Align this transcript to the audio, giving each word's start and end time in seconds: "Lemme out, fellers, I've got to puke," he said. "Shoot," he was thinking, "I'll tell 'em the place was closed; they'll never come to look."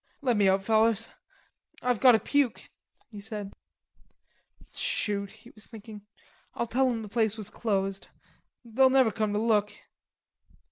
"Lemme 0.23 0.47
out, 0.49 0.63
fellers, 0.63 1.09
I've 1.83 1.99
got 1.99 2.13
to 2.13 2.19
puke," 2.19 2.71
he 3.11 3.21
said. 3.21 3.53
"Shoot," 4.73 5.29
he 5.29 5.51
was 5.51 5.67
thinking, 5.67 6.07
"I'll 6.55 6.65
tell 6.65 6.89
'em 6.89 7.03
the 7.03 7.07
place 7.07 7.37
was 7.37 7.51
closed; 7.51 8.07
they'll 8.65 8.89
never 8.89 9.11
come 9.11 9.31
to 9.33 9.37
look." 9.39 9.73